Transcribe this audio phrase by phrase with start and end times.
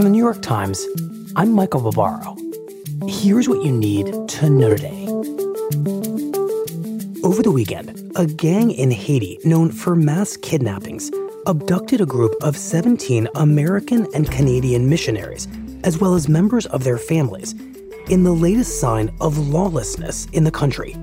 [0.00, 0.86] From the New York Times,
[1.36, 2.34] I'm Michael Barbaro.
[3.06, 5.06] Here's what you need to know today.
[7.22, 11.10] Over the weekend, a gang in Haiti known for mass kidnappings
[11.44, 15.46] abducted a group of 17 American and Canadian missionaries,
[15.84, 17.52] as well as members of their families,
[18.08, 20.96] in the latest sign of lawlessness in the country.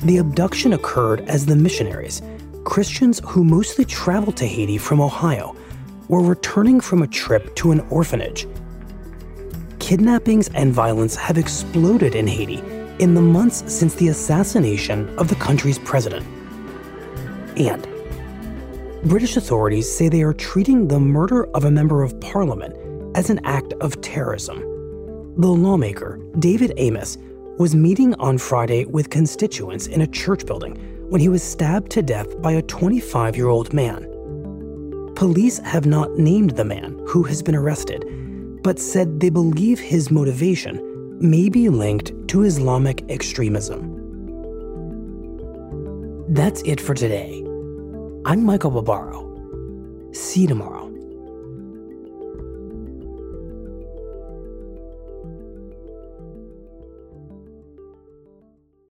[0.00, 2.20] The abduction occurred as the missionaries,
[2.64, 5.56] Christians who mostly traveled to Haiti from Ohio,
[6.08, 8.46] were returning from a trip to an orphanage.
[9.78, 12.62] Kidnappings and violence have exploded in Haiti
[12.98, 16.26] in the months since the assassination of the country's president.
[17.56, 17.86] And
[19.04, 22.76] British authorities say they are treating the murder of a member of parliament
[23.16, 24.60] as an act of terrorism.
[25.36, 27.18] The lawmaker, David Amess,
[27.58, 30.76] was meeting on Friday with constituents in a church building
[31.10, 34.11] when he was stabbed to death by a 25 year old man.
[35.22, 38.04] Police have not named the man who has been arrested,
[38.64, 40.80] but said they believe his motivation
[41.20, 43.84] may be linked to Islamic extremism.
[46.28, 47.40] That's it for today.
[48.24, 50.10] I'm Michael Barbaro.
[50.10, 50.81] See you tomorrow.